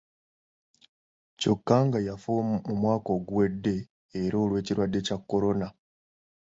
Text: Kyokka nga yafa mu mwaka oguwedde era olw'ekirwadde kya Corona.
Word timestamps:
Kyokka 1.39 1.75
nga 1.87 1.99
yafa 2.07 2.31
mu 2.69 2.73
mwaka 2.81 3.09
oguwedde 3.17 3.75
era 4.23 4.35
olw'ekirwadde 4.43 4.99
kya 5.07 5.17
Corona. 5.29 5.67